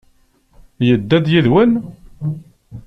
Yedda-d 0.87 1.25
yid-wen? 1.33 1.71